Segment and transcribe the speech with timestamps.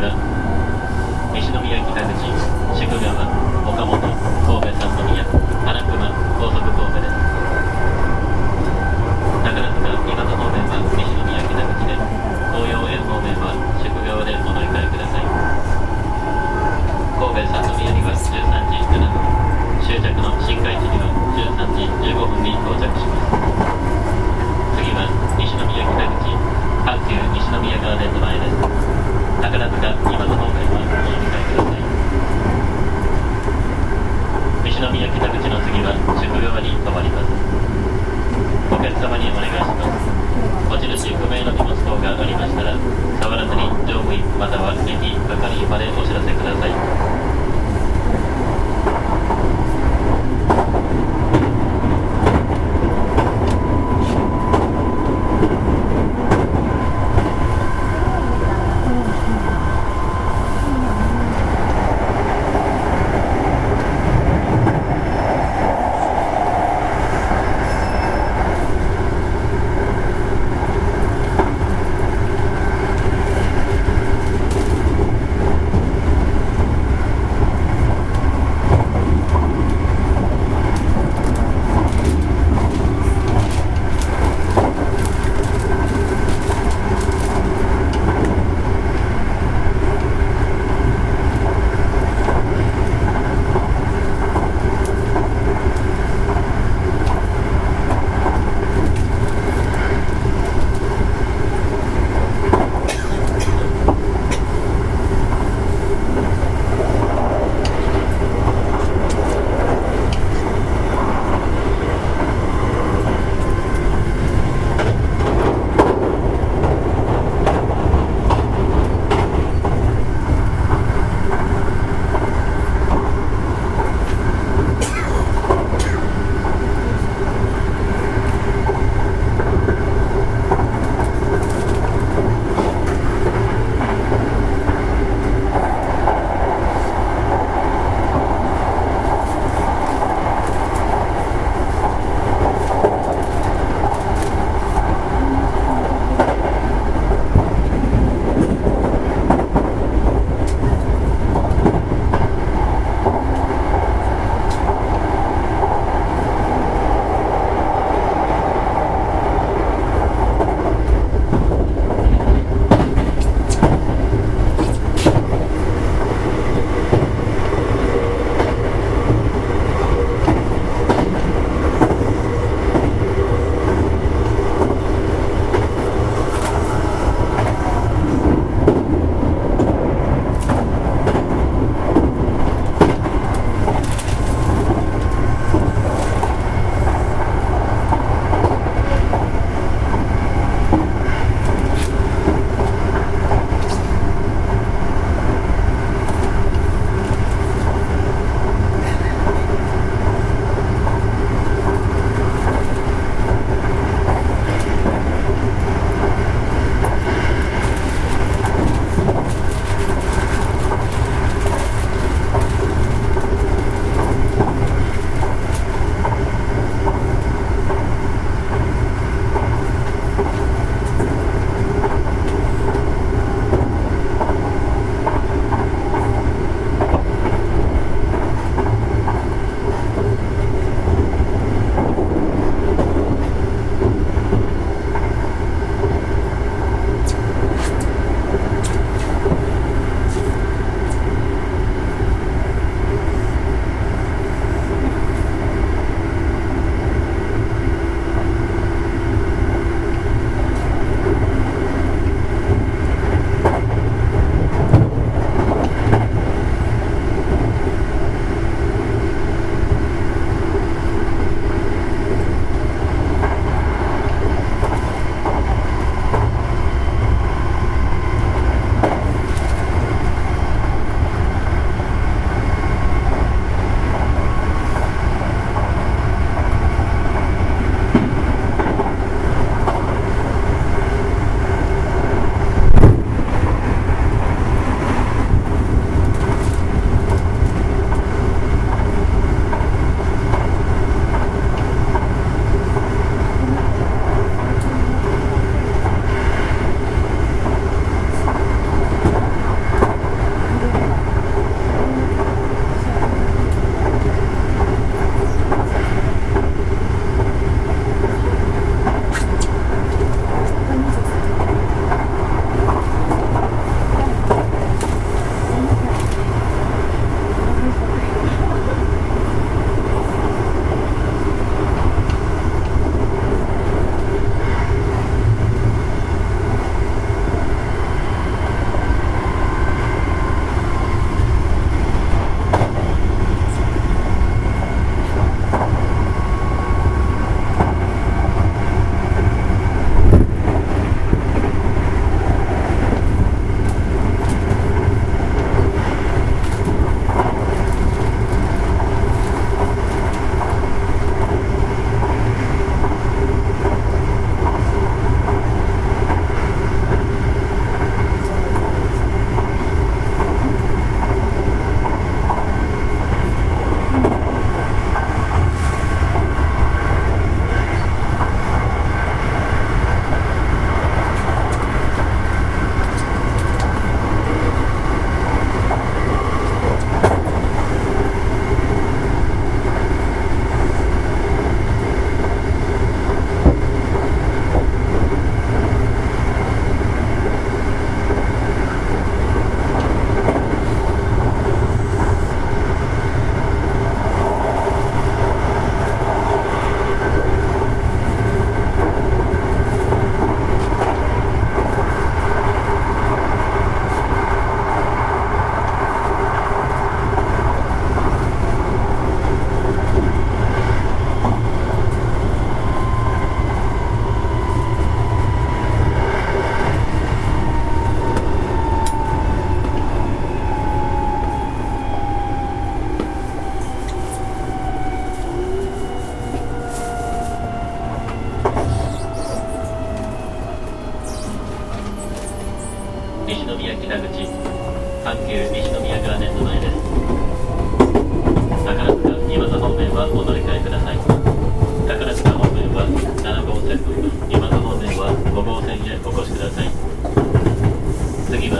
[0.00, 0.33] 停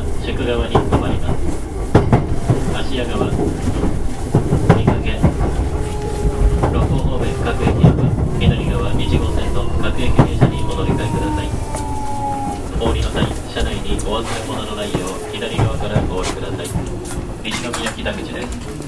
[0.00, 1.44] は宿側に止まります。
[2.72, 3.26] 芦屋川
[4.76, 5.20] 見かけ
[6.72, 7.92] 六甲方面各駅は
[8.40, 11.48] 左側1号線の各駅停車にお乗り換えください。
[12.80, 16.66] お降りの際車内にお預け物のないよう左側からお降りください。
[17.44, 18.79] 西宮北口です